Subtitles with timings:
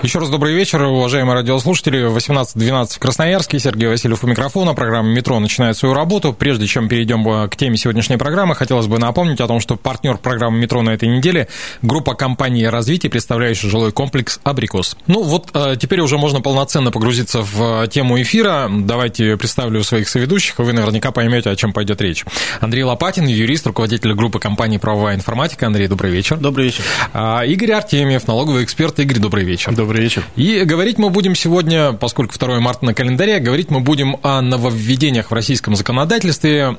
[0.00, 2.08] Еще раз добрый вечер, уважаемые радиослушатели.
[2.08, 3.58] 18.12 в Красноярске.
[3.58, 4.72] Сергей Васильев у микрофона.
[4.72, 6.32] Программа «Метро» начинает свою работу.
[6.32, 10.16] Прежде чем перейдем э, к теме сегодняшней программы, хотелось бы напомнить о том, что партнер
[10.16, 11.48] программы «Метро» на этой неделе–
[11.82, 14.96] группа компании развития, представляющая жилой комплекс «Абрикос».
[15.08, 18.70] Ну вот, э, теперь уже можно полноценно погрузиться в э, тему эфира.
[18.70, 22.24] Давайте представлю своих соведущих, вы наверняка поймете, о чем пойдет речь.
[22.60, 25.66] Андрей Лопатин, юрист, руководитель группы компании «Правовая информатика».
[25.66, 26.36] Андрей, добрый вечер.
[26.36, 26.84] Добрый вечер.
[27.12, 28.96] А, Игорь Артемьев, налоговый эксперт.
[29.00, 29.74] Игорь, добрый вечер.
[29.74, 30.24] Добрый вечер.
[30.36, 35.30] И говорить мы будем сегодня, поскольку 2 марта на календаре, говорить мы будем о нововведениях
[35.30, 36.74] в российском законодательстве,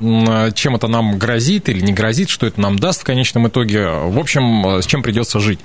[0.54, 4.18] чем это нам грозит или не грозит, что это нам даст в конечном итоге, в
[4.18, 5.60] общем, с чем придется жить.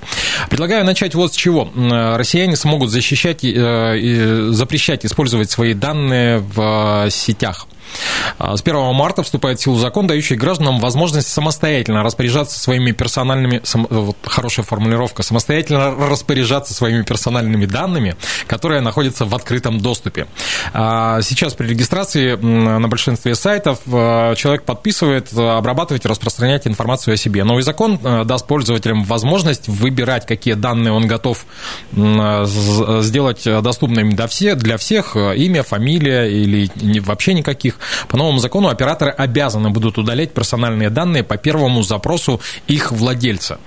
[0.50, 1.70] Предлагаю начать вот с чего.
[1.76, 7.66] Россияне смогут защищать и запрещать использовать свои данные в сетях.
[8.38, 13.62] А, с 1 марта вступает в силу закон, дающий гражданам возможность самостоятельно распоряжаться своими персональными,
[13.90, 20.26] вот хорошая формулировка, самостоятельно распоряжаться своими персональными данными, которые находятся в открытом доступе.
[20.72, 27.16] А, сейчас при регистрации на большинстве сайтов а, человек подписывает обрабатывать и распространять информацию о
[27.16, 27.44] себе.
[27.44, 31.46] Новый закон даст пользователям возможность выбирать, какие данные он готов
[31.92, 36.70] сделать доступными для всех, имя, фамилия или
[37.00, 38.06] вообще никаких их.
[38.08, 43.58] По новому закону операторы обязаны будут удалять персональные данные по первому запросу их владельца.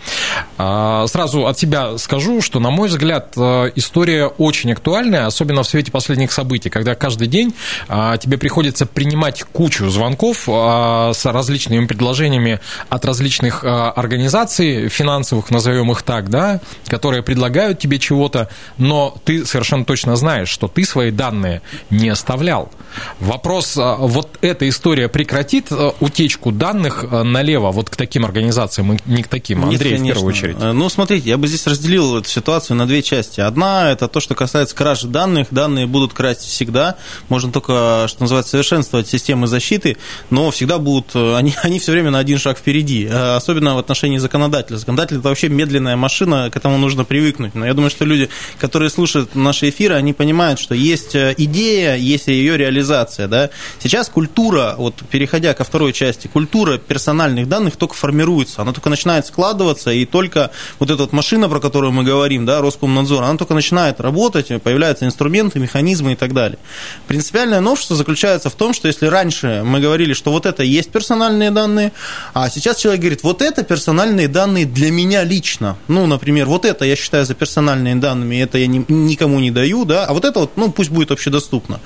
[0.57, 5.67] А, сразу от себя скажу, что, на мой взгляд, э, история очень актуальная, особенно в
[5.67, 7.53] свете последних событий, когда каждый день
[7.87, 15.91] а, тебе приходится принимать кучу звонков а, с различными предложениями от различных организаций финансовых, назовем
[15.91, 21.11] их так, да, которые предлагают тебе чего-то, но ты совершенно точно знаешь, что ты свои
[21.11, 22.71] данные не оставлял.
[23.19, 23.77] Вопрос,
[24.07, 29.27] вот эта история прекратит э, утечку данных э, налево вот к таким организациям, не к
[29.27, 29.63] таким?
[29.63, 30.57] Андрей, Нет, в первую очередь.
[30.59, 33.41] Э, ну, смотрите, я бы здесь разделил эту ситуацию на две части.
[33.41, 35.47] Одна– это то, что касается кражи данных.
[35.51, 36.95] Данные будут красть всегда.
[37.27, 39.97] Можно только, что называется, совершенствовать системы защиты,
[40.29, 44.77] но всегда будут, они, они все время на один шаг впереди, особенно в отношении законодателя.
[44.77, 47.55] Законодатель– это вообще медленная машина, к этому нужно привыкнуть.
[47.55, 52.27] Но я думаю, что люди, которые слушают наши эфиры, они понимают, что есть идея, есть
[52.27, 53.27] ее реализация.
[53.27, 53.49] Да?
[53.89, 59.25] Сейчас культура, вот переходя ко второй части, культура персональных данных только формируется, она только начинает
[59.25, 63.55] складываться, и только вот эта вот машина, про которую мы говорим, да, Роскомнадзор, она только
[63.55, 66.59] начинает работать, появляются инструменты, механизмы и так далее.
[67.07, 71.49] Принципиальное новшество заключается в том, что если раньше мы говорили, что вот это есть персональные
[71.49, 71.91] данные,
[72.35, 75.77] а сейчас человек говорит, вот это персональные данные для меня лично.
[75.87, 80.05] Ну, например, вот это я считаю за персональные данными, это я никому не даю, да,
[80.05, 81.79] а вот это вот, ну, пусть будет общедоступно.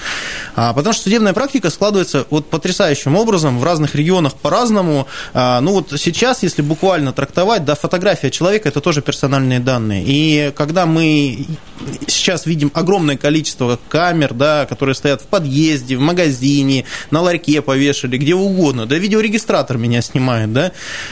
[0.57, 1.92] А, потому что судебная практика складывается
[2.29, 5.07] вот потрясающим образом, в разных регионах по-разному.
[5.33, 10.03] А, ну вот сейчас, если буквально трактовать, да, фотография человека– это тоже персональные данные.
[10.05, 11.45] И когда мы
[12.07, 18.17] сейчас видим огромное количество камер, да, которые стоят в подъезде, в магазине, на ларьке повешали,
[18.17, 20.71] где угодно, да, видеорегистратор меня снимает, да.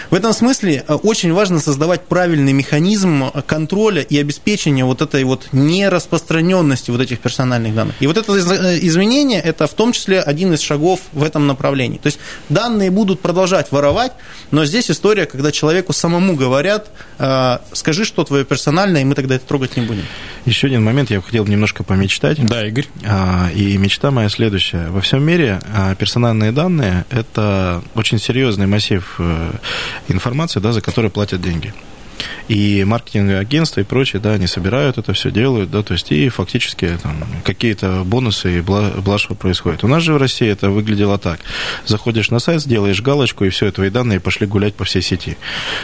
[0.10, 5.50] В этом смысле э, очень важно создавать правильный механизм контроля и обеспечения вот этой вот
[5.52, 7.96] нераспространенности вот этих персональных данных.
[8.00, 11.98] И вот это э, изменение– это в том числе один из шагов в этом направлении.
[11.98, 14.14] То есть данные будут продолжать воровать,
[14.52, 16.90] но здесь история, когда человеку самому говорят,
[17.20, 20.06] «Э, скажи, что твое персональное, и мы тогда это трогать не будем.
[20.46, 22.44] Еще один момент, я хотел немножко помечтать.
[22.46, 22.88] Да, Игорь.
[23.06, 24.88] А, и мечта моя следующая.
[24.90, 29.52] Во всем мире а, персональные данные– это очень серьезный массив э,
[30.08, 31.74] информации, да, за который платят деньги
[32.48, 36.30] и маркетинговые агентства и прочее, да, они собирают это все, делают, да, то есть и
[36.30, 39.84] фактически там какие-то бонусы и блажь происходит.
[39.84, 41.40] У нас же в России это выглядело так.
[41.86, 45.38] Заходишь на сайт, сделаешь галочку, и все, твои данные пошли гулять по всей сети.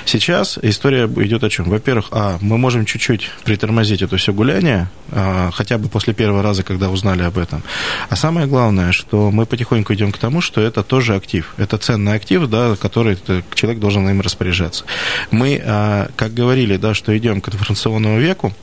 [0.05, 1.69] Сейчас история идет о чем?
[1.69, 6.63] Во-первых, а, мы можем чуть-чуть притормозить это все гуляние, а, хотя бы после первого раза,
[6.63, 7.63] когда узнали об этом.
[8.09, 11.53] А самое главное, что мы потихоньку идем к тому, что это тоже актив.
[11.57, 13.17] Это ценный актив, да, который
[13.55, 14.85] человек должен им распоряжаться.
[15.31, 18.53] Мы, а, как говорили, да, что идем к информационному веку,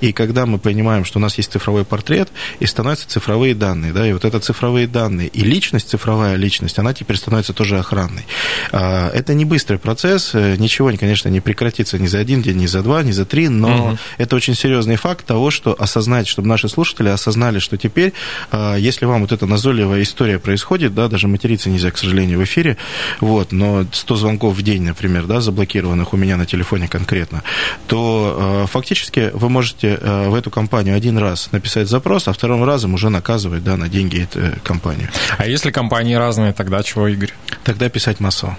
[0.00, 4.06] И когда мы понимаем, что у нас есть цифровой портрет, и становятся цифровые данные, да,
[4.06, 8.24] и вот это цифровые данные, и личность, цифровая личность, она теперь становится тоже охранной.
[8.72, 12.66] А, это не быстрый процесс, э, ничего, конечно, не прекратится ни за один день, ни
[12.66, 13.98] за два, ни за три, но угу.
[14.18, 18.12] это очень серьезный факт того, что осознать, чтобы наши слушатели осознали, что теперь,
[18.50, 22.44] а, если вам вот эта назойливая история происходит, да, даже материться нельзя, к сожалению, в
[22.44, 22.76] эфире,
[23.20, 27.42] вот, но 100 звонков в день, например, да, заблокированных у меня на телефоне конкретно,
[27.86, 32.94] то а, фактически вы можете в эту компанию один раз написать запрос, а вторым разом
[32.94, 35.08] уже наказывать, да, на деньги эту компанию.
[35.38, 37.32] А если компании разные, тогда чего, Игорь?
[37.64, 38.56] Тогда писать массово.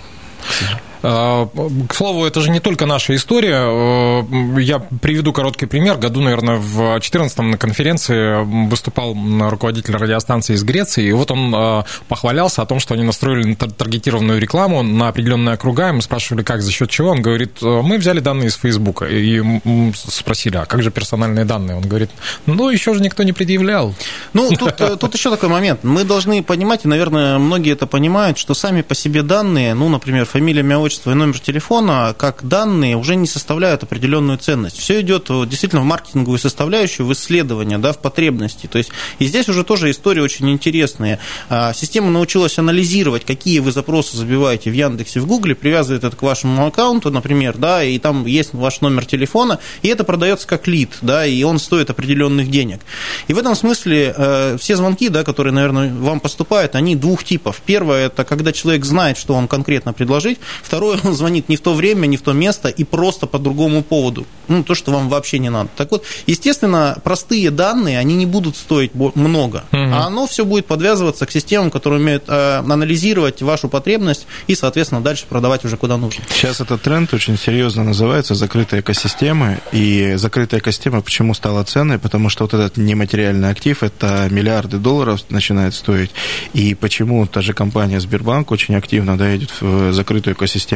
[1.03, 1.48] А,
[1.88, 3.57] к слову, это же не только наша история.
[3.57, 4.25] А,
[4.59, 5.98] я приведу короткий пример.
[5.98, 9.15] Году, наверное, в 2014-м на конференции выступал
[9.50, 14.39] руководитель радиостанции из Греции, и вот он а, похвалялся о том, что они настроили таргетированную
[14.39, 15.89] рекламу на определенные округа.
[15.89, 17.09] И мы спрашивали, как, за счет чего.
[17.09, 19.06] Он говорит, мы взяли данные из Фейсбука.
[19.06, 19.42] И
[19.95, 21.77] спросили, а как же персональные данные?
[21.77, 22.12] Он говорит,
[22.45, 23.94] ну, еще же никто не предъявлял.
[24.33, 25.83] Ну, тут, э, тут еще такой момент.
[25.83, 30.25] Мы должны понимать, и, наверное, многие это понимают, что сами по себе данные, ну, например,
[30.25, 34.77] фамилия, имя, отчество и номер телефона, как данные, уже не составляют определенную ценность.
[34.77, 38.67] Все идет действительно в маркетинговую составляющую, в исследование, да, в потребности.
[38.67, 38.89] То есть,
[39.19, 41.19] и здесь уже тоже история очень интересная.
[41.49, 46.21] А, система научилась анализировать, какие вы запросы забиваете в Яндексе, в Гугле, привязывает это к
[46.21, 50.97] вашему аккаунту, например, да, и там есть ваш номер телефона, и это продается как лид,
[51.01, 52.81] да, и он стоит определенных денег.
[53.29, 57.61] И в этом смысле э, все звонки, да, которые, наверное, вам поступают, они двух типов.
[57.65, 60.39] Первое, это когда человек знает, что вам конкретно предложить.
[60.61, 63.83] Второе, он звонит не в то время, не в то место и просто по другому
[63.83, 64.25] поводу.
[64.48, 65.69] Ну, то, что вам вообще не надо.
[65.78, 69.81] Так вот, естественно, простые данные, они не будут стоить много, угу.
[69.81, 75.01] а оно все будет подвязываться к системам, которые умеют э, анализировать вашу потребность и, соответственно,
[75.01, 76.24] дальше продавать уже куда нужно.
[76.30, 79.60] Сейчас этот тренд очень серьезно называется закрытые экосистемы.
[79.72, 82.00] И закрытая экосистема почему стала ценной?
[82.00, 86.12] Потому что вот этот нематериальный актив, это миллиарды долларов начинает стоить.
[86.54, 90.70] И почему та же компания Сбербанк очень активно да, идет в закрытую экосистему.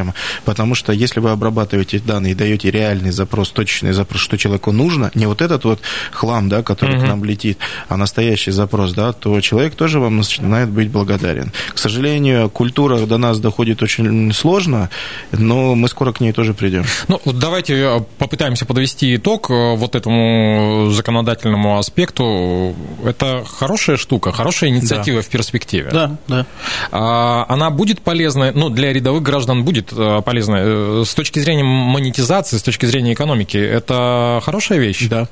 [0.45, 5.11] Потому что если вы обрабатываете данные и даете реальный запрос, точечный запрос, что человеку нужно,
[5.15, 5.79] не вот этот вот
[6.11, 7.05] хлам, да, который угу.
[7.05, 7.57] к нам летит,
[7.87, 11.51] а настоящий запрос, да, то человек тоже вам начинает быть благодарен.
[11.73, 14.89] К сожалению, культура до нас доходит очень сложно,
[15.31, 16.85] но мы скоро к ней тоже придем.
[17.07, 22.75] Ну, давайте э, попытаемся подвести итог э, вот этому законодательному аспекту.
[23.03, 25.23] Это хорошая штука, хорошая инициатива да.
[25.23, 25.89] в перспективе.
[25.91, 26.45] Да, да.
[26.91, 30.57] А, она будет полезна, ну, для рядовых граждан будет э, полезна.
[30.59, 35.07] Э, с точки зрения монетизации, с точки зрения экономики, это хорошая вещь?
[35.09, 35.27] Да.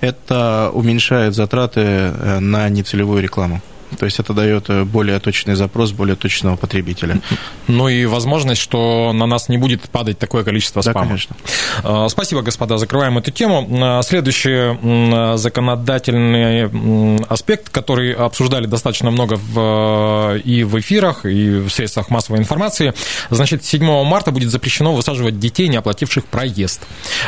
[0.00, 3.60] Это уменьшает затраты э, на нецелевую рекламу.
[3.98, 7.20] То есть это дает э, более точный запрос более точного потребителя.
[7.68, 11.00] Ну и возможность, что на нас не будет падать такое количество спама.
[11.00, 11.36] Да, конечно.
[11.82, 12.78] А, спасибо, господа.
[12.78, 13.68] Закрываем эту тему.
[13.82, 22.10] А, следующий законодательный аспект, который обсуждали достаточно много в, и в эфирах, и в средствах
[22.10, 22.94] массовой информации.
[23.30, 26.82] Значит, 7 марта будет запрещено высаживать детей, не оплативших проезд.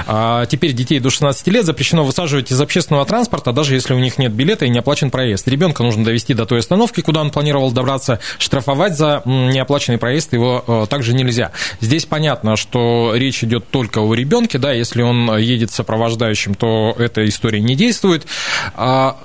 [0.07, 4.19] А теперь детей до 16 лет запрещено высаживать из общественного транспорта, даже если у них
[4.19, 5.49] нет билета и не оплачен проезд.
[5.49, 10.33] Ребенка нужно довести до той той остановки, куда он планировал добраться, штрафовать за неоплаченный проезд
[10.33, 11.53] его э, также нельзя.
[11.81, 17.29] Здесь понятно, что речь идет только о ребенке, да, если он едет сопровождающим, то эта
[17.29, 18.27] история не действует.
[18.75, 19.19] А,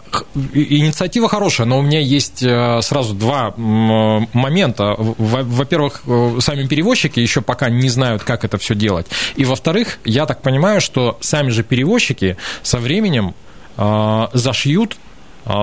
[0.54, 4.96] инициатива хорошая, но у меня есть э, сразу два момента.
[4.98, 9.08] Во-первых, э, сами перевозчики еще пока не знают, как это все делать.
[9.38, 13.34] И во-вторых, я так понимаю, что сами же перевозчики со временем
[14.34, 14.98] зашьют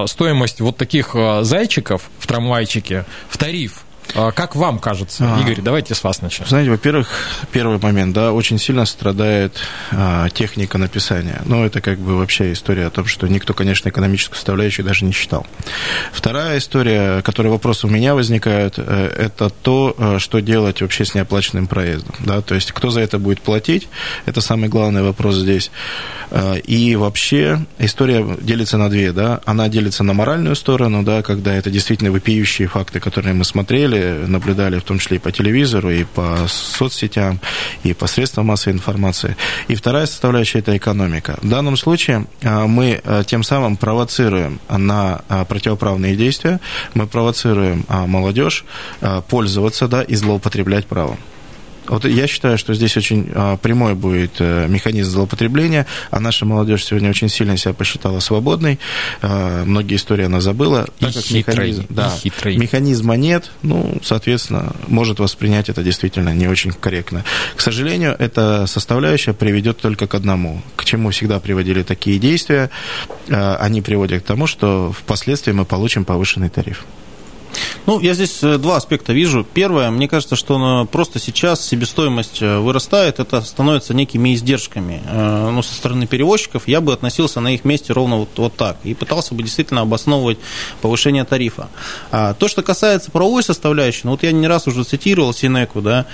[0.07, 3.88] стоимость вот таких а, зайчиков в трамвайчике в тариф а
[4.35, 6.47] как вам кажется, а, Игорь, давайте с вас начнем.
[6.47, 7.09] Знаете, во-первых,
[7.53, 9.57] первый момент, да, очень сильно страдает
[9.93, 11.43] а, техника написания.
[11.45, 15.13] Ну, это как бы вообще история о том, что никто, конечно, экономическую составляющую даже не
[15.13, 15.47] считал.
[16.13, 21.15] Вторая история, которая вопросы у меня возникают, э, это то, э, что делать вообще с
[21.15, 22.15] неоплаченным проездом.
[22.21, 22.41] Да?
[22.41, 23.89] То есть, кто за это будет платить,
[24.27, 25.71] это самый главный вопрос здесь.
[26.31, 29.13] Э, и вообще история делится на две.
[29.13, 29.41] Да?
[29.45, 34.49] Она делится на моральную сторону, да, когда это действительно вопиющие факты, которые мы смотрели, наблюдали,
[34.49, 37.41] наблюдали в том числе и по телевизору, и по соцсетям,
[37.85, 39.37] и по средствам массовой информации.
[39.69, 41.39] И вторая составляющая– это экономика.
[41.43, 46.61] В данном случае а, мы а, тем самым провоцируем на а, противоправные действия,
[46.95, 48.65] мы провоцируем молодежь
[49.29, 51.19] пользоваться да, и злоупотреблять правом.
[51.89, 56.85] Вот я считаю, что здесь очень а, прямой будет э, механизм злоупотребления, а наша молодежь
[56.85, 58.79] сегодня очень сильно себя посчитала свободной,
[59.23, 60.87] а, многие истории она забыла.
[61.01, 62.57] И так как хитрой, механизм, да, хитрой.
[62.57, 67.25] механизма нет, ну, соответственно, может воспринять это действительно не очень корректно.
[67.57, 70.63] К сожалению, эта составляющая приведет только к одному.
[70.77, 72.71] К чему всегда приводили такие действия?
[73.31, 76.85] А, они приводят к тому, что впоследствии мы получим повышенный тариф.
[77.89, 79.47] Ну, я здесь э, два аспекта вижу.
[79.55, 85.01] Первое, мне кажется, что просто сейчас себестоимость э, вырастает, это становится некими издержками.
[85.07, 88.77] Э, ну, со стороны перевозчиков я бы относился на их месте ровно вот, вот так
[88.85, 90.37] и пытался бы действительно обосновывать
[90.83, 91.71] повышение тарифа.
[92.11, 96.05] А то, что касается правовой составляющей, ну, вот я не раз уже цитировал Синеку, да,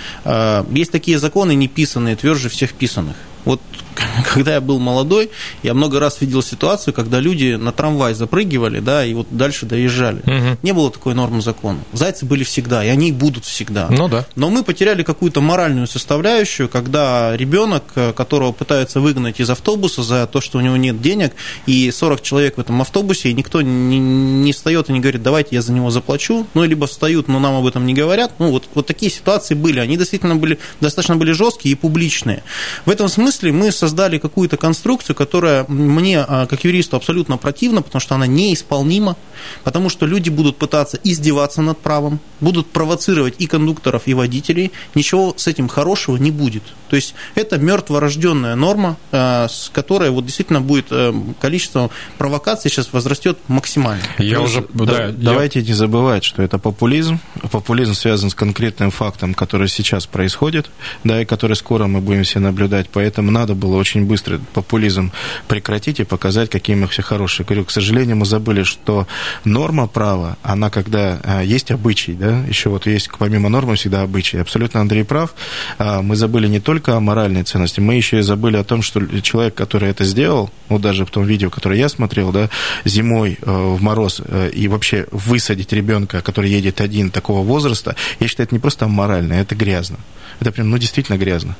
[0.71, 3.17] есть такие законы неписанные, тверже всех писанных.
[3.43, 3.59] Вот
[4.33, 5.29] когда я был молодой,
[5.63, 10.19] я много раз видел ситуацию, когда люди на трамвай запрыгивали, да, и вот дальше доезжали.
[10.19, 10.57] Угу.
[10.63, 11.79] Не было такой нормы закона.
[11.93, 13.87] Зайцы были всегда, и они будут всегда.
[13.89, 14.25] Ну да.
[14.35, 17.83] Но мы потеряли какую-то моральную составляющую, когда ребенок,
[18.15, 21.33] которого пытаются выгнать из автобуса за то, что у него нет денег,
[21.65, 25.55] и 40 человек в этом автобусе, и никто не, не встает и не говорит, давайте
[25.55, 28.33] я за него заплачу, ну, либо встают, но нам об этом не говорят.
[28.39, 29.79] Ну, вот, вот такие ситуации были.
[29.79, 32.43] Они действительно были, достаточно были жесткие и публичные.
[32.85, 37.99] В этом смысле мы создали какую-то конструкцию, которая мне, а, как юристу, абсолютно противна, потому
[37.99, 39.15] что она неисполнима,
[39.63, 44.71] потому что люди будут пытаться издеваться над правом, будут провоцировать и кондукторов, и водителей.
[44.95, 46.63] Ничего с этим хорошего не будет.
[46.89, 52.91] То есть это мертворожденная норма, а, с которой вот действительно будет э, количество провокаций сейчас
[52.91, 54.03] возрастет максимально.
[54.17, 55.65] Я уже, да, да, давайте я...
[55.65, 57.19] не забывать, что это популизм.
[57.51, 60.71] Популизм связан с конкретным фактом, который сейчас происходит,
[61.03, 62.89] да, и который скоро мы будем все наблюдать.
[62.91, 65.11] Поэтому надо было очень быстро популизм
[65.47, 67.45] прекратить и показать, какие мы все хорошие.
[67.45, 69.07] Говорю, к сожалению, мы забыли, что
[69.43, 74.37] норма права, она когда а, есть обычай, да, еще вот есть помимо нормы всегда обычай.
[74.37, 75.33] Абсолютно Андрей прав.
[75.77, 79.01] А, мы забыли не только о моральной ценности, мы еще и забыли о том, что
[79.21, 82.49] человек, который это сделал, вот даже в том видео, которое я смотрел, да,
[82.85, 88.27] зимой э, в мороз э, и вообще высадить ребенка, который едет один такого возраста, я
[88.27, 89.97] считаю, это не просто морально, это грязно.
[90.39, 91.55] Это прям, ну, действительно грязно.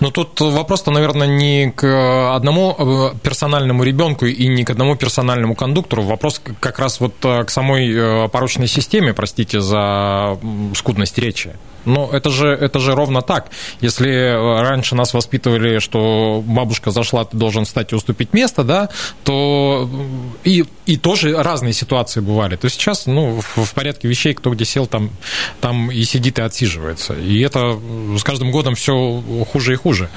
[0.00, 5.54] Но тут вопрос-то, наверное, не к одному э, персональному ребенку и не к одному персональному
[5.54, 6.02] кондуктору.
[6.02, 10.38] Вопрос как раз вот э, к самой э, порочной системе, простите за
[10.74, 11.52] скудность речи.
[11.84, 13.50] Но это же, это же ровно так.
[13.80, 18.88] Если раньше нас воспитывали, что бабушка зашла, ты должен встать и уступить место, да,
[19.24, 19.88] то
[20.44, 22.56] и, и тоже разные ситуации бывали.
[22.56, 25.10] То сейчас, ну, в порядке вещей, кто где сел, там,
[25.60, 27.14] там и сидит и отсиживается.
[27.14, 27.78] И это
[28.18, 29.22] с каждым годом все
[29.52, 30.08] хуже и хуже.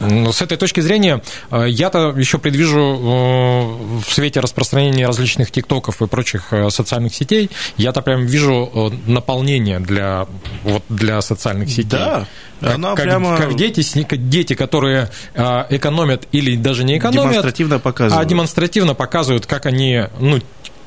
[0.00, 6.52] С этой точки зрения я-то еще предвижу э, в свете распространения различных тиктоков и прочих
[6.52, 10.26] э, социальных сетей, я-то прям вижу э, наполнение для,
[10.64, 11.86] вот, для для социальных сетей.
[11.86, 12.26] Да,
[12.60, 13.36] как, она как, прямо...
[13.36, 13.84] как дети,
[14.16, 18.26] дети, которые а, экономят или даже не экономят, демонстративно показывают.
[18.26, 20.40] а демонстративно показывают, как они, ну,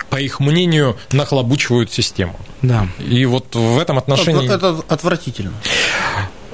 [0.10, 2.40] по их мнению, нахлобучивают систему.
[2.62, 2.88] Да.
[3.00, 4.46] И вот в этом отношении...
[4.46, 5.54] Это, это отвратительно.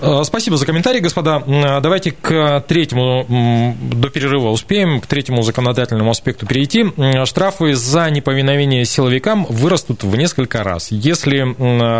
[0.05, 1.41] Э, спасибо за комментарий, господа.
[1.47, 6.85] Э, давайте к третьему, до перерыва успеем, к третьему законодательному аспекту перейти.
[7.25, 10.91] Штрафы за неповиновение силовикам вырастут в несколько раз.
[10.91, 11.55] Если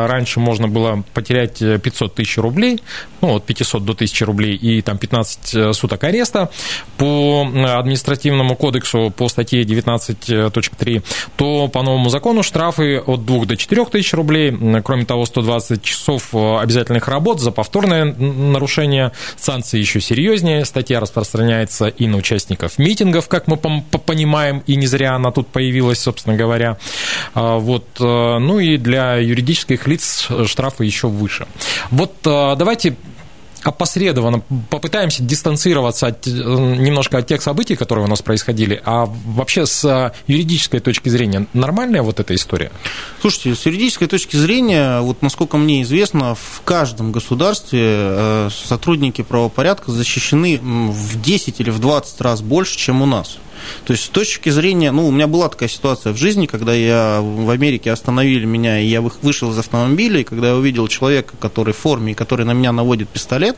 [0.08, 2.82] раньше можно было потерять 500 тысяч рублей,
[3.22, 6.52] ну, от 500 до 1000 рублей и там 15 э, суток ареста
[6.98, 7.48] по
[7.78, 11.04] административному кодексу по статье 19.3,
[11.38, 16.36] то по новому закону штрафы от 2 до 4 тысяч рублей, кроме того, 120 часов
[16.36, 20.66] обязательных работ за повтор повторное нарушение, санкции еще серьезнее.
[20.66, 26.00] Статья распространяется и на участников митингов, как мы понимаем, и не зря она тут появилась,
[26.00, 26.78] собственно говоря.
[27.34, 27.86] А, вот.
[28.00, 31.48] Э, ну и для юридических лиц штрафы еще выше.
[31.92, 32.96] Вот э, давайте
[33.66, 39.66] опосредованно попытаемся дистанцироваться от, э, немножко от тех событий, которые у нас происходили, а вообще
[39.66, 42.72] с э, юридической точки зрения нормальная вот эта история?
[43.22, 49.92] Слушайте, с юридической точки зрения, вот насколько мне известно, в каждом государстве э, сотрудники правопорядка
[49.92, 53.40] защищены в 10 или в 20 раз больше, чем у нас.
[53.86, 57.20] То есть с точки зрения, ну, у меня была такая ситуация в жизни, когда я
[57.22, 61.74] в Америке остановили меня, и я вышел из автомобиля, и когда я увидел человека, который
[61.74, 63.58] в форме, и который на меня наводит пистолет,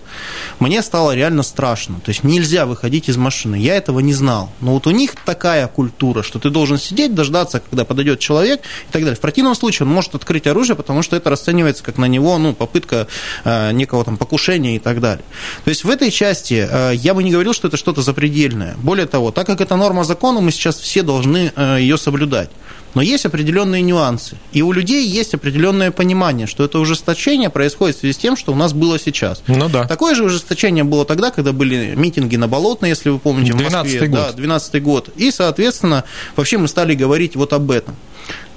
[0.59, 1.99] мне стало реально страшно.
[2.03, 3.55] То есть нельзя выходить из машины.
[3.55, 4.49] Я этого не знал.
[4.61, 8.91] Но вот у них такая культура, что ты должен сидеть, дождаться, когда подойдет человек и
[8.91, 9.15] так далее.
[9.15, 12.53] В противном случае он может открыть оружие, потому что это расценивается как на него ну,
[12.53, 13.07] попытка
[13.43, 15.23] э, некого там покушения и так далее.
[15.63, 18.75] То есть в этой части э, я бы не говорил, что это что-то запредельное.
[18.77, 22.49] Более того, так как это норма закона, мы сейчас все должны э, ее соблюдать.
[22.93, 24.37] Но есть определенные нюансы.
[24.53, 28.53] И у людей есть определенное понимание, что это ужесточение происходит в связи с тем, что
[28.53, 29.43] у нас было сейчас.
[29.45, 29.85] Ну да.
[29.85, 33.99] Такое же ужесточение было тогда, когда были митинги на Болотной, если вы помните, в Москве.
[33.99, 34.19] 12 год.
[34.19, 35.09] Да, 12 год.
[35.15, 37.95] И, соответственно, вообще мы стали говорить вот об этом.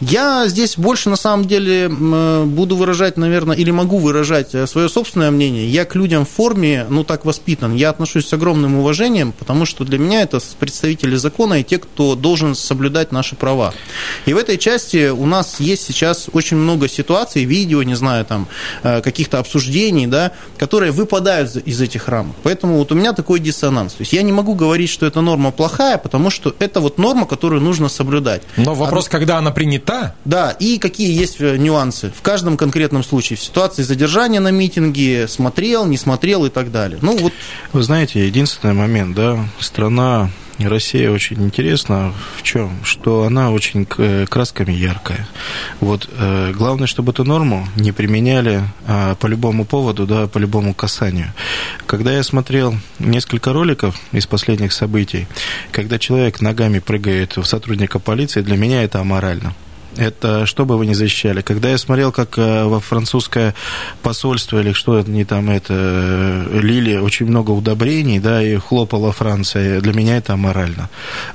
[0.00, 5.30] Я здесь больше, на самом деле, буду выражать, наверное, или могу выражать э, свое собственное
[5.30, 5.68] мнение.
[5.68, 7.74] Я к людям в форме, ну, так воспитан.
[7.74, 12.14] Я отношусь с огромным уважением, потому что для меня это представители закона и те, кто
[12.14, 13.74] должен соблюдать наши права.
[14.24, 18.48] И в этой части у нас есть сейчас очень много ситуаций, видео, не знаю, там,
[18.82, 22.36] э, каких-то обсуждений, да, которые выпадают из этих рамок.
[22.42, 23.92] Поэтому вот у меня такой диссонанс.
[23.92, 27.26] То есть я не могу говорить, что эта норма плохая, потому что это вот норма,
[27.26, 28.42] которую нужно соблюдать.
[28.56, 29.10] Но вопрос, а...
[29.10, 33.36] когда она принята, да, и какие есть э, нюансы в каждом конкретном случае.
[33.36, 36.98] В ситуации задержания на митинге, смотрел, не смотрел и так далее.
[37.02, 37.34] Ну, вот...
[37.74, 40.30] Вы знаете, единственный момент, да, страна
[40.68, 42.70] Россия очень интересна в чем?
[42.84, 45.26] Что она очень красками яркая.
[45.80, 50.74] Вот э, главное, чтобы эту норму не применяли э, по любому поводу, да, по любому
[50.74, 51.32] касанию.
[51.86, 55.26] Когда я смотрел несколько роликов из последних событий,
[55.72, 59.54] когда человек ногами прыгает в сотрудника полиции, для меня это аморально.
[59.97, 61.40] Это что бы вы ни защищали.
[61.40, 63.54] Когда я смотрел, как э, во французское
[64.02, 69.12] посольство или что это не там это э, лили очень много удобрений, да, и хлопала
[69.12, 70.88] Франция, для меня это аморально.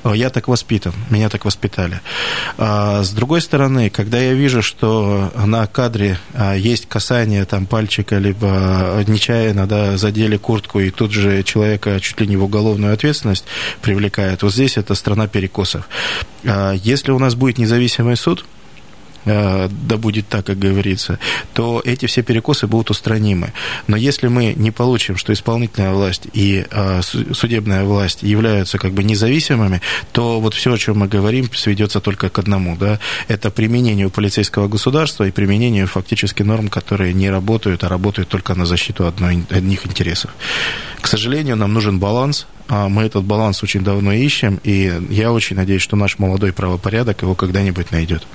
[0.04, 2.00] Э, я так воспитан, меня так воспитали.
[2.56, 6.18] А с другой стороны, когда я вижу, что на кадре
[6.56, 12.26] есть касание там пальчика, либо нечаянно, да, задели куртку, и тут же человека чуть ли
[12.26, 13.44] не в уголовную ответственность
[13.82, 15.88] привлекает, вот здесь это страна перекосов.
[16.44, 18.45] А если у нас будет независимый суд, Э,
[19.26, 21.18] да будет так, как говорится,
[21.52, 23.52] то эти все перекосы будут устранимы.
[23.86, 29.02] Но если мы не получим, что исполнительная власть и э, судебная власть являются как бы
[29.02, 29.80] независимыми,
[30.12, 32.76] то вот все, о чем мы говорим, сведется только к одному.
[32.76, 33.00] Да?
[33.28, 38.66] Это применению полицейского государства и применению фактически норм, которые не работают, а работают только на
[38.66, 40.30] защиту одной, одних интересов.
[41.00, 45.56] К сожалению, нам нужен баланс, а мы этот баланс очень давно ищем, и я очень
[45.56, 48.26] надеюсь, что наш молодой правопорядок его когда-нибудь найдет.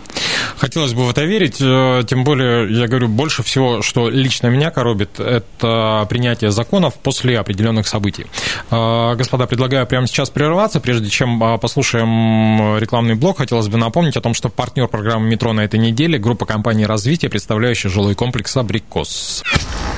[0.57, 4.71] Хотелось бы в это верить, э, тем более, я говорю, больше всего, что лично меня
[4.71, 8.27] коробит, это принятие законов после определенных событий.
[8.69, 14.17] Э, господа, предлагаю прямо сейчас прерваться, прежде чем э, послушаем рекламный блок, хотелось бы напомнить
[14.17, 18.55] о том, что партнер программы «Метро» на этой неделе– группа компаний развития, представляющая жилой комплекс
[18.55, 19.43] «Абрикос».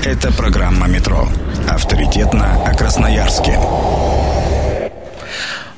[0.03, 1.27] Это программа «Метро».
[1.67, 3.59] Авторитетно о Красноярске.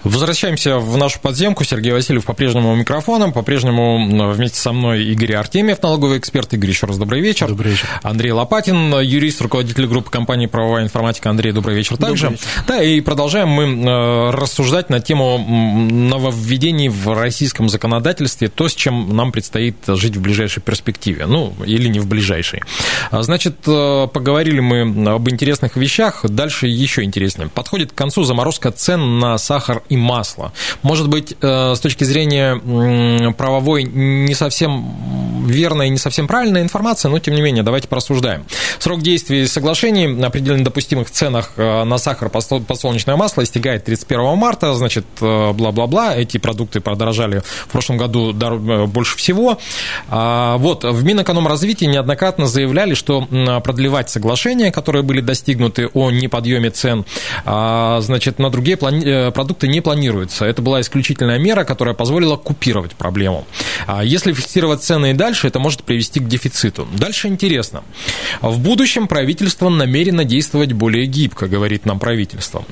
[0.06, 1.64] Возвращаемся в нашу подземку.
[1.64, 3.32] Сергей Васильев по-прежнему у микрофона.
[3.32, 6.54] По-прежнему вместе со мной Игорь Артемьев, налоговый эксперт.
[6.54, 7.48] Игорь, еще раз добрый вечер.
[7.48, 7.88] Добрый вечер.
[8.04, 11.32] Андрей Лопатин, юрист, руководитель группы компании «Правовая информатика».
[11.32, 12.28] Андрей, добрый вечер также.
[12.28, 12.64] Добрый вечер.
[12.68, 19.32] Да, и продолжаем мы рассуждать на тему нововведений в российском законодательстве, то, с чем нам
[19.32, 21.26] предстоит жить в ближайшей перспективе.
[21.26, 22.62] Ну, или не в ближайшей.
[23.10, 26.24] А, значит, э, поговорили мы об интересных вещах.
[26.24, 27.50] Дальше еще интереснее.
[27.50, 30.52] Подходит к концу заморозка цен на сахар и и масло.
[30.84, 37.10] Может быть, э, с точки зрения правовой не совсем верная и не совсем правильная информация,
[37.10, 38.46] но тем не менее, давайте порассуждаем.
[38.80, 45.06] Срок действия соглашений определенно допустимых ценах э, на сахар, подсолнечное масло истекает 31 марта, значит,
[45.22, 48.34] э, бла-бла-бла, эти продукты продорожали в прошлом году
[48.88, 49.58] больше всего.
[50.10, 53.28] А, вот, в Минэкономразвитии неоднократно заявляли, что
[53.64, 57.06] продлевать соглашения, которые были достигнуты о неподъеме цен,
[57.46, 60.46] а, значит, на другие продукты не планируется.
[60.46, 63.46] Это была исключительная мера, которая позволила купировать проблему.
[63.86, 66.88] А если фиксировать цены и дальше, это может привести к дефициту.
[66.98, 67.84] Дальше интересно.
[68.42, 72.66] В будущем правительство намерено действовать более гибко, говорит нам правительство.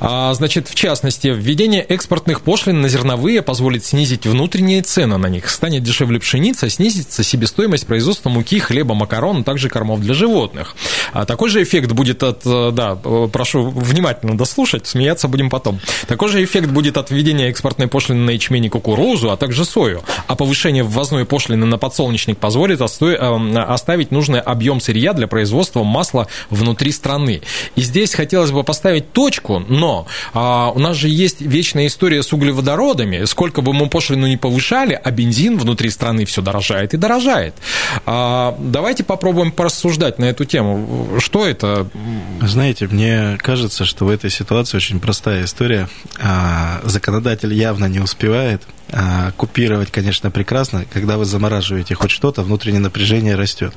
[0.00, 5.48] А, значит, в частности, введение экспортных пошлин на зерновые позволит снизить внутренние цены на них.
[5.48, 10.74] Станет дешевле пшеница, снизится себестоимость производства муки, хлеба, макарон, а также кормов для животных.
[11.12, 12.42] А такой же эффект будет от...
[12.74, 15.78] Да, прошу внимательно дослушать, смеяться будем потом.
[16.08, 20.02] Такой же эффект будет от введения экспортной пошлины на ячмень и кукурузу, а также сою.
[20.26, 26.28] А повышение ввозной пошлины на подсолнечник позволит э, оставить нужный объем сырья для производства масла
[26.50, 27.42] внутри страны.
[27.74, 32.32] И здесь хотелось бы поставить точку, но а, у нас же есть вечная история с
[32.32, 33.24] углеводородами.
[33.24, 37.54] Сколько бы мы пошлину не повышали, а бензин внутри страны все дорожает и дорожает.
[38.06, 41.18] А, давайте попробуем порассуждать на эту тему.
[41.18, 41.88] Что это?
[42.40, 45.88] Знаете, мне кажется, что в этой ситуации очень простая история.
[46.38, 48.60] А, законодатель явно не успевает,
[48.92, 50.84] А, купировать, конечно, прекрасно.
[50.92, 53.74] Когда вы замораживаете хоть что-то, внутреннее напряжение растет.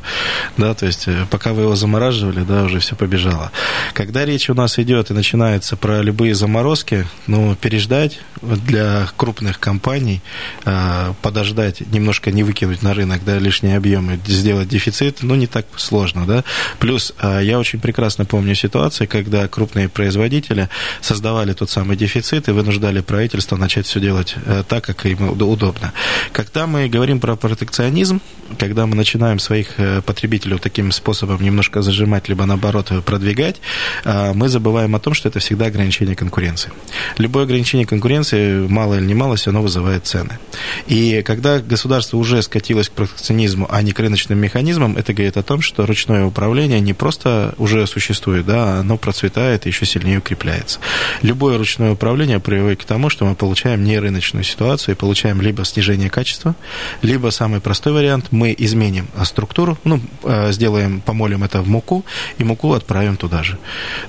[0.58, 3.52] Да, то есть э, пока вы его замораживали, да, уже все побежало.
[3.94, 10.22] Когда речь у нас идет и начинается про любые заморозки, ну, переждать для крупных компаний,
[10.66, 15.66] а, подождать, немножко не выкинуть на рынок да, лишние объемы, сделать дефицит, ну, не так
[15.78, 16.28] сложно.
[16.28, 16.44] Да?
[16.78, 20.70] Плюс а, я очень прекрасно помню ситуации, когда крупные производители
[21.02, 25.94] создавали тот самый дефицит и вынуждали правительство начать все делать э, так, как им удобно.
[26.32, 28.22] Когда мы говорим про протекционизм,
[28.58, 33.58] когда мы начинаем своих э, потребителей таким способом немножко зажимать, либо наоборот продвигать,
[34.04, 36.72] а, мы забываем о том, что это всегда ограничение конкуренции.
[37.18, 40.40] Любое ограничение конкуренции, мало или не мало, все равно вызывает цены.
[40.88, 45.44] И когда государство уже скатилось к протекционизму, а не к рыночным механизмам, это говорит о
[45.44, 50.80] том, что ручное управление не просто уже существует, да, оно процветает и еще сильнее укрепляется.
[51.22, 56.10] Любое ручное управление приводит к тому, что мы получаем нерыночную ситуацию и получаем либо снижение
[56.10, 56.56] качества,
[57.02, 62.06] либо самый простой вариант, мы изменим структуру, ну, э, сделаем, помолим это в муку,
[62.38, 63.58] и муку отправим туда же.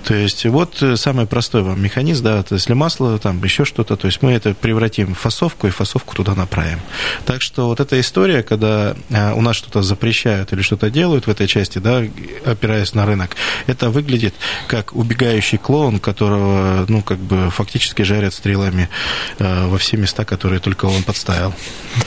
[0.04, 4.06] То есть вот самый простой вам механизм, да, то если масло, там еще что-то, то
[4.06, 6.80] есть мы это превратим в фасовку и фасовку туда направим.
[7.26, 11.30] Так что вот эта история, когда э, у нас что-то запрещают или что-то делают в
[11.30, 12.02] этой части, да,
[12.44, 14.34] опираясь на рынок, это выглядит
[14.66, 18.88] как убегающий клоун, которого, ну, как бы фактически жарят стрелами
[19.38, 21.52] э, во все места, которые только он подставил.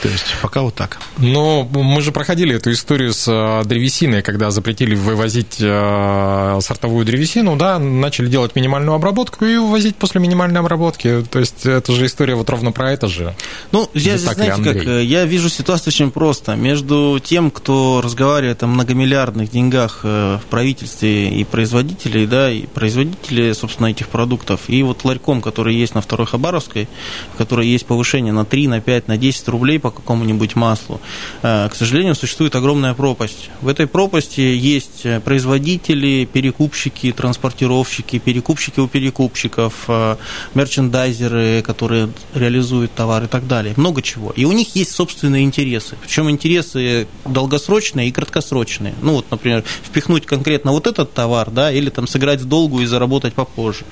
[0.02, 0.98] То есть пока вот так.
[1.18, 7.78] Но мы же проходили эту историю с э, древесиной, когда запретили вывозить сортовую древесину, да,
[7.78, 11.24] начали делать минимальную обработку и вывозить после минимальной обработки.
[11.30, 13.34] То есть это же история вот ровно про это же.
[13.72, 16.54] Ну, я, здесь, знаете, как, я вижу ситуацию очень просто.
[16.56, 23.52] Между тем, кто разговаривает о многомиллиардных деньгах э, в правительстве и производителей, да, и производители,
[23.52, 26.88] собственно, этих продуктов, и вот ларьком, который есть на Второй Хабаровской,
[27.34, 31.00] в которой есть повышение на 3, на 5, на 10 рублей по какому-нибудь маслу,
[31.42, 33.50] э, к сожалению, существует огромная пропасть.
[33.60, 40.16] В этой пропасти есть производители, перекупщики, транспортировщики, перекупщики у перекупщиков, э,
[40.54, 43.74] мерчендайзеры, которые реализуют товар и так далее.
[43.76, 44.30] Много чего.
[44.36, 45.96] И у них есть собственные интересы.
[46.00, 48.94] Причем интересы долгосрочные и краткосрочные.
[49.02, 52.86] Ну вот, например, впихнуть конкретно вот этот товар, да, или там сыграть в долгу и
[52.86, 53.84] заработать попозже.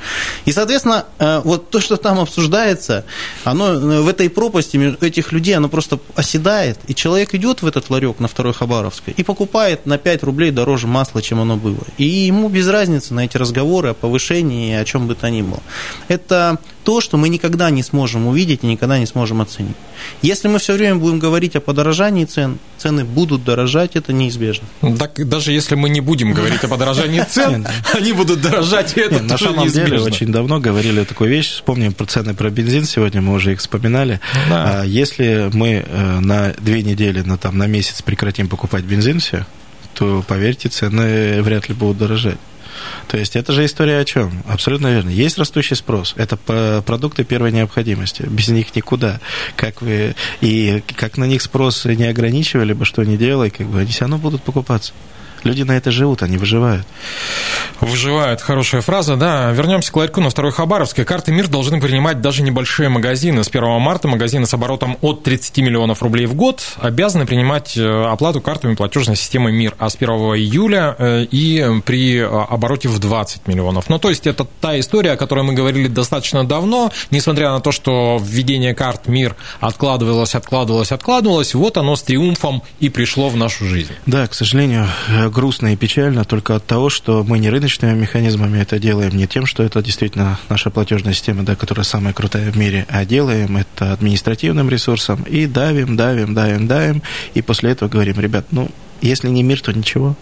[0.44, 3.04] И, соответственно, э, вот то, что там обсуждается,
[3.42, 7.90] оно э, в этой пропасти этих людей, оно просто оседает, и человек идет в этот
[7.90, 11.84] ларек на Второй Хабаровской и покупает на 5 рублей дороже масла, чем оно было.
[11.98, 15.62] И ему без разницы на эти разговоры о повышении, о чем бы то ни было.
[16.08, 19.76] Это то, что мы никогда не сможем увидеть и никогда не сможем оценить.
[20.20, 24.66] Если мы все время будем говорить о подорожании цен, цены будут дорожать, это неизбежно.
[24.98, 29.22] Так даже если мы не будем говорить о подорожании цен, они будут дорожать, и это
[29.22, 33.34] На самом деле, очень давно говорили такую вещь, вспомним про цены про бензин, сегодня мы
[33.34, 34.20] уже их вспоминали.
[34.50, 39.46] А если мы э, на две недели, на, там, на месяц прекратим покупать бензин все,
[39.94, 42.38] то, поверьте, цены вряд ли будут дорожать.
[43.08, 44.42] То есть это же история о чем?
[44.48, 45.10] Абсолютно верно.
[45.10, 46.14] Есть растущий спрос.
[46.16, 46.36] Это
[46.84, 48.22] продукты первой необходимости.
[48.22, 49.20] Без них никуда.
[49.56, 53.80] Как вы и как на них спрос не ограничивали бы, что не делай, как бы
[53.80, 54.92] они все равно будут покупаться.
[55.44, 56.86] Люди на это живут, они выживают.
[57.82, 59.50] Выживают, хорошая фраза, да.
[59.50, 61.04] Вернемся к ларьку на второй Хабаровской.
[61.04, 63.42] Карты МИР должны принимать даже небольшие магазины.
[63.42, 68.04] С 1 марта магазины с оборотом от 30 миллионов рублей в год обязаны принимать э,
[68.04, 73.00] оплату картами платежной системы МИР, а с 1 июля э, и при э, обороте в
[73.00, 73.88] 20 миллионов.
[73.88, 77.72] Ну, то есть это та история, о которой мы говорили достаточно давно, несмотря на то,
[77.72, 83.64] что введение карт МИР откладывалось, откладывалось, откладывалось, вот оно с триумфом и пришло в нашу
[83.64, 83.92] жизнь.
[84.06, 84.86] Да, к сожалению,
[85.30, 89.46] грустно и печально только от того, что мы не рыночными механизмами это делаем, не тем,
[89.46, 93.92] что это действительно наша платежная система, да, которая самая крутая в мире, а делаем это
[93.92, 95.22] административным ресурсом.
[95.22, 97.02] И давим, давим, давим, давим,
[97.34, 98.68] и после этого говорим, ребят, ну,
[99.00, 100.16] если не мир, то ничего.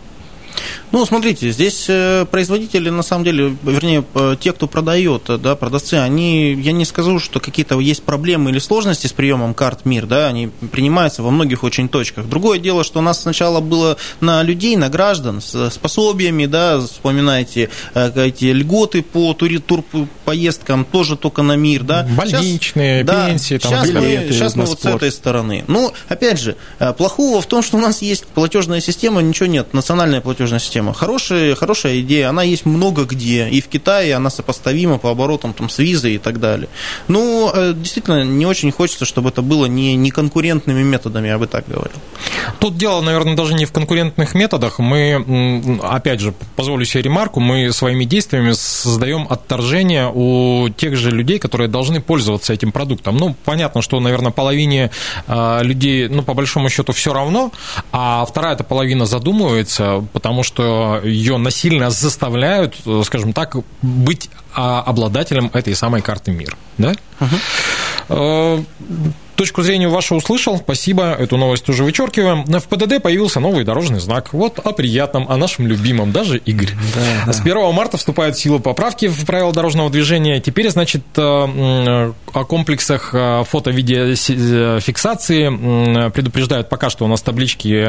[0.92, 4.04] Ну, смотрите, здесь э, производители, на самом деле, вернее,
[4.40, 9.06] те, кто продает, да, продавцы, они, я не скажу, что какие-то есть проблемы или сложности
[9.06, 12.28] с приемом карт МИР, да, они принимаются во многих очень точках.
[12.28, 17.70] Другое дело, что у нас сначала было на людей, на граждан с пособиями, да, вспоминайте,
[17.94, 19.84] э, эти льготы по тур, тур
[20.24, 22.06] поездкам тоже только на МИР, да.
[22.16, 25.64] Больничные, сейчас, пенсии, там, сейчас билеты, мы, сейчас мы вот с этой стороны.
[25.68, 29.72] Ну, опять же, э, плохого в том, что у нас есть платежная система, ничего нет,
[29.72, 30.94] национальная платежная платежная система.
[30.94, 35.68] Хорошая, хорошая идея, она есть много где, и в Китае она сопоставима по оборотам там,
[35.68, 36.68] с визой и так далее.
[37.08, 41.46] Но э, действительно не очень хочется, чтобы это было не, не конкурентными методами, я бы
[41.46, 41.98] так говорил.
[42.58, 44.78] Тут дело, наверное, даже не в конкурентных методах.
[44.78, 51.38] Мы, опять же, позволю себе ремарку, мы своими действиями создаем отторжение у тех же людей,
[51.38, 53.18] которые должны пользоваться этим продуктом.
[53.18, 54.90] Ну, понятно, что, наверное, половине
[55.26, 57.52] а, людей, ну, по большому счету, все равно,
[57.92, 65.50] а вторая эта половина задумывается, потому что ее насильно заставляют, скажем так, быть а, обладателем
[65.52, 66.56] этой самой карты МИР.
[66.78, 66.94] Да?
[68.08, 68.64] Угу.
[69.40, 72.44] Точку зрения вашу услышал, спасибо, эту новость уже вычеркиваем.
[72.44, 74.34] В ПДД появился новый дорожный знак.
[74.34, 76.68] Вот о приятном, о нашем любимом, даже Игорь.
[76.94, 77.32] Да, да.
[77.32, 80.42] С 1 марта вступают в силу поправки в правила дорожного движения.
[80.42, 87.82] Теперь, значит, э, о комплексах э, фото-видеофиксации предупреждают пока что у нас таблички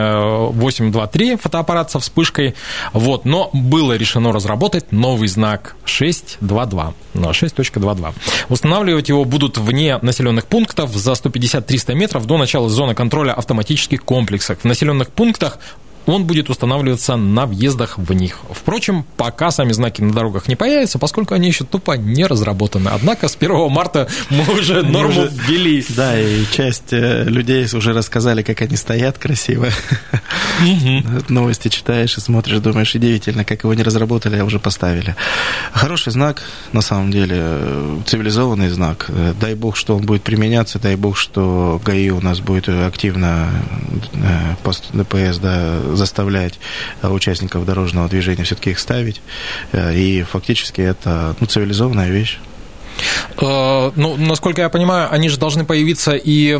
[0.53, 2.55] 823 э, фотоаппарат со вспышкой.
[2.93, 6.93] Вот, но было решено разработать новый знак 622.
[7.13, 8.13] 6.22.
[8.47, 14.03] Устанавливать его будут вне населенных пунктов за 150 150-300 метров до начала зоны контроля автоматических
[14.03, 14.59] комплексов.
[14.59, 15.59] В населенных пунктах
[16.05, 18.39] он будет устанавливаться на въездах в них.
[18.49, 22.89] Впрочем, пока сами знаки на дорогах не появятся, поскольку они еще тупо не разработаны.
[22.89, 25.85] Однако с 1 марта мы уже норму ввели.
[25.89, 29.69] Да, и часть э, людей уже рассказали, как они стоят красиво.
[31.29, 35.15] Новости читаешь и смотришь, думаешь, удивительно, как его не разработали, а уже поставили.
[35.71, 39.05] Хороший знак, на самом деле, э, цивилизованный знак.
[39.09, 43.49] Э, дай бог, что он будет применяться, дай бог, что ГАИ у нас будет активно
[44.63, 46.59] пост ДПС, да, заставлять
[47.01, 49.21] э, участников дорожного движения все-таки их ставить.
[49.71, 52.39] Э, и фактически это ну, цивилизованная вещь.
[53.41, 56.51] Э, ну, насколько я понимаю, они же должны появиться и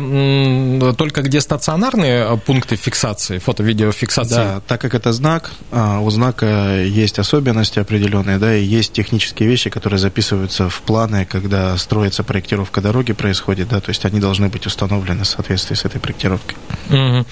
[0.96, 4.34] только где стационарные пункты фиксации, фото-видеофиксации.
[4.34, 9.48] Да, так как это знак, а, у знака есть особенности определенные, да, и есть технические
[9.48, 14.48] вещи, которые записываются в планы, когда строится проектировка дороги происходит, да, то есть они должны
[14.48, 16.56] быть установлены в соответствии с этой проектировкой.
[16.90, 17.26] Угу.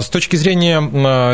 [0.00, 0.78] с точки зрения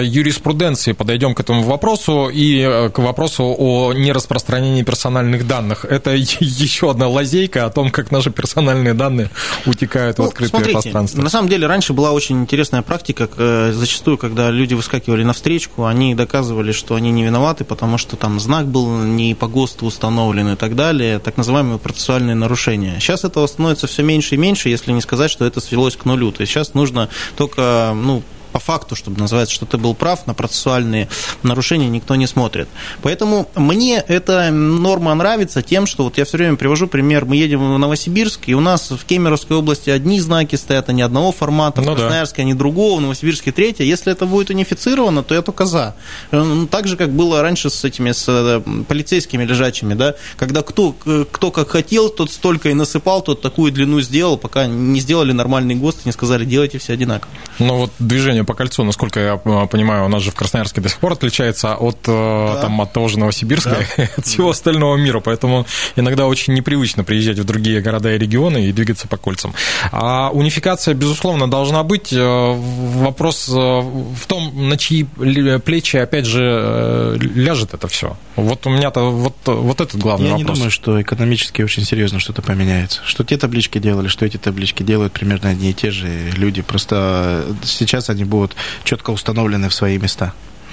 [0.03, 5.85] юриспруденции подойдем к этому вопросу и э, к вопросу о нераспространении персональных данных.
[5.85, 7.34] Это еще одна лазейка
[7.67, 9.31] о том, как наши персональные данные
[9.67, 11.23] утекают ну, в открытое смотрите, пространство.
[11.23, 15.85] На самом деле, раньше была очень интересная практика, э, зачастую, когда люди выскакивали на встречку,
[15.85, 20.53] они доказывали, что они не виноваты, потому что там знак был не по ГОСТу установлен
[20.53, 22.99] и так далее, так называемые процессуальные нарушения.
[23.01, 26.33] Сейчас этого становится все меньше и меньше, если не сказать, что это свелось к нулю.
[26.33, 28.23] То есть сейчас нужно только ну,
[28.55, 31.09] по факту, чтобы называется, что ты был прав, на процессуальные
[31.43, 32.69] нарушения никто не смотрит.
[33.03, 37.75] Поэтому мне эта норма нравится тем, что вот я все время привожу пример, мы едем
[37.75, 41.95] в Новосибирск, и у нас в Кемеровской области одни знаки стоят, они одного формата, ну,
[41.95, 42.43] в Красноярске да.
[42.43, 43.83] они другого, в Новосибирске третье.
[43.83, 45.97] Если это будет унифицировано, то я только за.
[46.31, 50.95] Ну, так же, как было раньше с этими с э, полицейскими лежачими, да, когда кто,
[51.33, 55.75] кто как хотел, тот столько и насыпал, тот такую длину сделал, пока не сделали нормальный
[55.75, 57.33] ГОСТ, не сказали, делайте все одинаково.
[57.59, 60.89] Ну вот движение по кольцу, насколько я э, понимаю, у нас же в Красноярске до
[60.89, 62.63] сих пор отличается от, э, да.
[62.63, 64.09] там, от того же Новосибирска, да.
[64.17, 68.73] от всего остального мира, поэтому иногда очень непривычно приезжать в другие города и регионы и
[68.73, 69.55] двигаться по кольцам.
[69.93, 72.13] А унификация, безусловно, должна быть.
[72.13, 78.17] Э, вопрос в том, на чьи плечи, опять же, ляжет это все.
[78.37, 80.49] Вот у меня-то вот, вот этот главный я вопрос.
[80.49, 83.01] Я не думаю, что экономически очень серьезно что-то поменяется.
[83.05, 86.63] Что те таблички делали, что эти таблички делают примерно одни и те же люди.
[86.63, 90.33] Просто сейчас они будут четко установлены в свои места.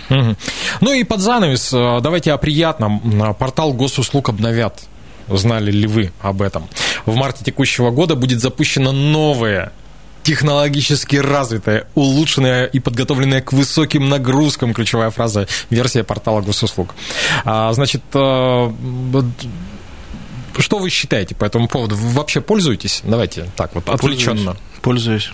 [0.09, 3.33] Ну и под занавес э, давайте о приятном.
[3.39, 4.81] Портал госуслуг обновят.
[5.29, 6.67] Знали ли вы об этом?
[7.05, 9.71] В марте текущего года будет запущена новая
[10.23, 16.93] технологически развитая, улучшенная и подготовленная к высоким нагрузкам, ключевая фраза, версия портала госуслуг.
[17.43, 18.71] А, значит, э,
[20.59, 21.95] что вы считаете по этому поводу?
[21.95, 23.01] Вы вообще пользуетесь?
[23.03, 24.57] Давайте так вот, отвлеченно.
[24.81, 25.29] Пользуюсь.
[25.29, 25.31] Пользуюсь.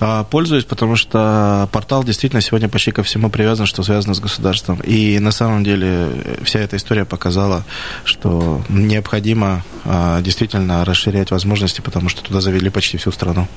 [0.00, 4.80] А, пользуюсь, потому что портал действительно сегодня почти ко всему привязан, что связано с государством.
[4.80, 6.10] И на самом деле
[6.42, 7.64] вся эта история показала,
[8.04, 13.48] что необходимо а, действительно расширять возможности, потому что туда завели почти всю страну.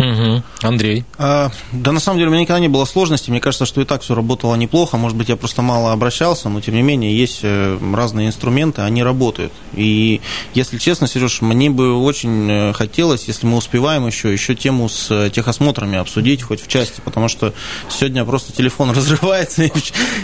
[0.00, 0.42] Угу.
[0.62, 1.04] Андрей?
[1.18, 3.30] А, да, на самом деле, у меня никогда не было сложностей.
[3.30, 4.96] Мне кажется, что и так все работало неплохо.
[4.96, 9.02] Может быть, я просто мало обращался, но тем не менее есть э, разные инструменты, они
[9.02, 9.52] работают.
[9.74, 10.20] И,
[10.54, 15.10] если честно, Сереж, мне бы очень э, хотелось, если мы успеваем еще, еще тему с
[15.10, 17.52] э, техосмотрами обсудить, хоть в части, потому что
[17.90, 19.70] сегодня просто телефон разрывается,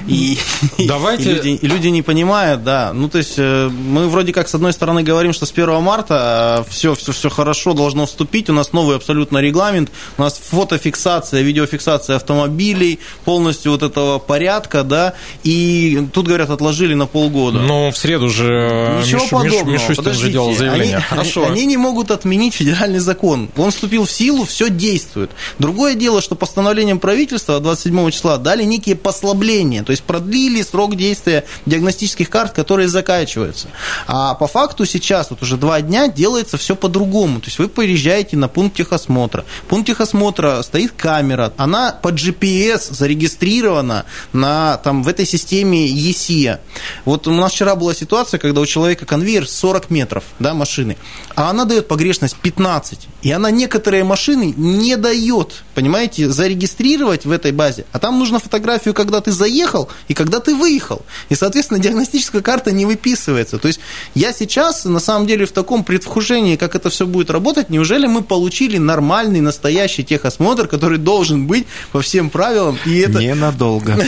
[0.07, 0.39] и,
[0.79, 1.23] Давайте...
[1.23, 2.93] и, люди, и люди не понимают, да.
[2.95, 6.95] Ну, то есть, мы вроде как, с одной стороны, говорим, что с 1 марта все,
[6.95, 12.17] все, все хорошо должно вступить, у нас новый абсолютно регламент, регламент, у нас фотофиксация, видеофиксация
[12.17, 17.59] автомобилей, полностью вот этого порядка, да, и тут, говорят, отложили на полгода.
[17.59, 19.71] Ну, в среду же Ничего Миш, подобного.
[19.71, 20.97] Миш, Мишустин же делал заявление.
[20.97, 21.47] Они, Хорошо.
[21.47, 23.49] Они не могут отменить федеральный закон.
[23.57, 25.31] Он вступил в силу, все действует.
[25.59, 31.45] Другое дело, что постановлением правительства 27 числа дали некие послабления, то есть продлили срок действия
[31.67, 33.69] диагностических карт, которые заканчиваются.
[34.07, 37.41] А по факту сейчас, вот уже два дня, делается все по-другому.
[37.41, 39.45] То есть вы приезжаете на пункт техосмотра.
[39.69, 46.61] Пункт техосмотра стоит камера, она по GPS зарегистрирована на, там, в этой системе ЕСИА.
[47.05, 50.97] Вот у нас вчера была ситуация, когда у человека конвейер 40 метров да, машины,
[51.35, 53.09] а она дает погрешность 15.
[53.23, 57.85] И она некоторые машины не дает, понимаете, зарегистрировать в этой базе.
[57.93, 61.03] А там нужно фотографию, когда ты заехал и когда ты выехал.
[61.29, 63.59] И, соответственно, диагностическая карта не выписывается.
[63.59, 63.81] То есть
[64.15, 68.23] я сейчас, на самом деле, в таком предвкушении, как это все будет работать, неужели мы
[68.23, 72.79] получили нормальный, настоящий техосмотр, который должен быть по всем правилам?
[72.85, 73.21] И это...
[73.21, 73.97] Ненадолго.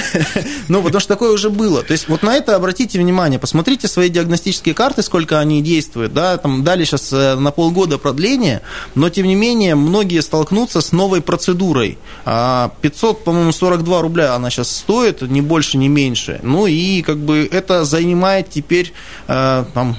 [0.69, 1.83] Ну, потому что такое уже было.
[1.83, 6.37] То есть вот на это обратите внимание, посмотрите свои диагностические карты, сколько они действуют, да,
[6.37, 8.61] там дали сейчас э, на полгода продление,
[8.95, 11.99] но тем не менее многие столкнутся с новой процедурой.
[12.25, 16.41] 500, а по-моему, 42 рубля она сейчас стоит, ни больше, ни меньше.
[16.43, 18.93] Ну и как бы это занимает теперь
[19.27, 19.97] э, там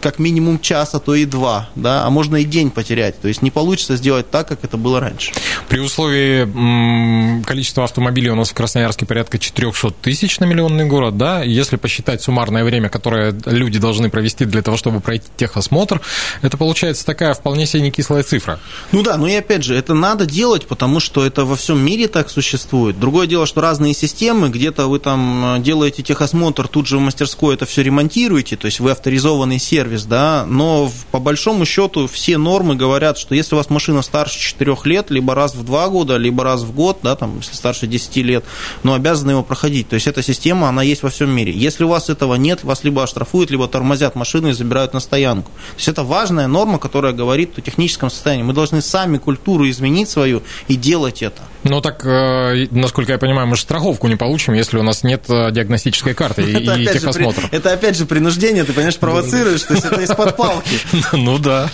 [0.00, 3.20] как минимум час, а то и два, да, а можно и день потерять.
[3.20, 5.32] То есть не получится сделать так, как это было раньше.
[5.68, 11.42] При условии количества автомобилей у нас в Красноярске порядка 400 тысяч на миллионный город, да,
[11.42, 16.00] если посчитать суммарное время, которое люди должны провести для того, чтобы пройти техосмотр,
[16.42, 18.60] это получается такая вполне себе не кислая цифра.
[18.92, 22.08] Ну да, но и опять же, это надо делать, потому что это во всем мире
[22.08, 22.98] так существует.
[22.98, 27.54] Другое дело, что разные системы, где-то вы там э, делаете техосмотр, тут же в мастерской
[27.54, 32.36] это все ремонтируете, то есть вы авторизованный сервис, сервис, да, но по большому счету все
[32.36, 36.16] нормы говорят, что если у вас машина старше 4 лет, либо раз в 2 года,
[36.16, 38.44] либо раз в год, да, там, если старше 10 лет,
[38.82, 39.88] но обязаны его проходить.
[39.88, 41.52] То есть эта система, она есть во всем мире.
[41.52, 45.50] Если у вас этого нет, вас либо оштрафуют, либо тормозят машину и забирают на стоянку.
[45.50, 48.42] То есть это важная норма, которая говорит о техническом состоянии.
[48.42, 51.42] Мы должны сами культуру изменить свою и делать это.
[51.64, 55.24] Ну так, э, насколько я понимаю, мы же страховку не получим, если у нас нет
[55.28, 57.48] э, диагностической карты и, и техосмотра.
[57.50, 60.78] это опять же принуждение, ты, понимаешь, провоцируешь, то есть это из-под палки.
[61.12, 61.70] Ну да.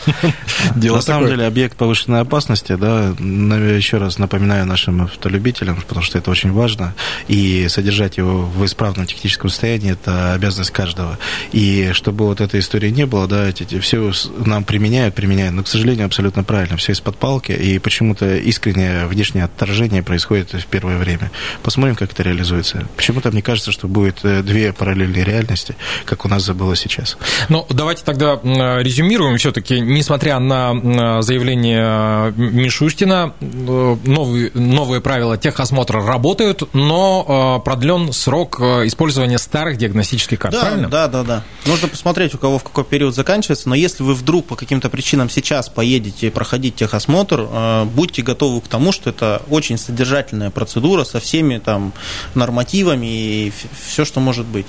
[0.75, 6.19] Дело На самом деле объект повышенной опасности, да, еще раз напоминаю нашим автолюбителям, потому что
[6.19, 6.95] это очень важно,
[7.29, 11.19] и содержать его в исправном техническом состоянии– это обязанность каждого.
[11.53, 14.13] И чтобы вот этой истории не было, да, эти, все
[14.45, 19.45] нам применяют, применяют, но, к сожалению, абсолютно правильно, все из-под палки, и почему-то искреннее внешнее
[19.45, 21.31] отторжение происходит в первое время.
[21.63, 22.87] Посмотрим, как это реализуется.
[22.97, 27.17] Почему-то мне кажется, что будет э, две параллельные реальности, как у нас было сейчас.
[27.49, 36.63] Ну, давайте тогда резюмируем все-таки, несмотря на заявление Мишустина, э, новые, новые правила техосмотра работают,
[36.75, 40.89] но э, продлен срок использования старых диагностических карт, да, правильно?
[40.89, 41.43] Да, да, да.
[41.67, 45.31] Нужно посмотреть, у кого в какой период заканчивается, но если вы вдруг по каким-то причинам
[45.31, 47.47] сейчас поедете проходить техосмотр,
[47.87, 51.93] будьте готовы к тому, что это очень содержательная процедура со всеми там
[52.35, 53.53] нормативами и
[53.87, 54.67] все, что может быть.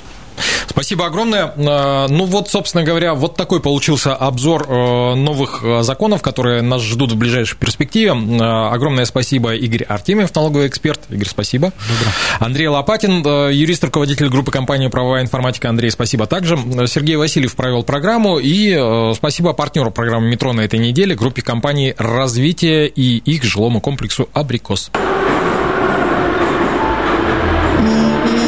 [0.67, 1.53] Спасибо огромное.
[1.55, 6.81] А, ну вот, собственно говоря, вот такой получился обзор э, новых э, законов, которые нас
[6.81, 8.13] ждут в ближайшей перспективе.
[8.41, 10.99] А, огромное спасибо Игорь Артемьев, налоговый эксперт.
[11.09, 11.71] Игорь, спасибо.
[11.87, 12.11] Добро.
[12.39, 15.69] Андрей Лопатин, э, юрист, руководитель группы компании «Правовая информатика».
[15.69, 16.57] Андрей, спасибо также.
[16.87, 18.39] Сергей Васильев провел программу.
[18.39, 18.77] И
[19.15, 24.91] спасибо партнеру программы «Метро» на этой неделе, группе компании «Развитие» и их жилому комплексу «Абрикос».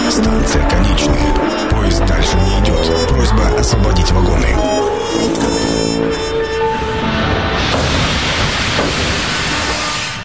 [0.10, 1.27] Станция конечная
[3.68, 4.77] освободить вагоны.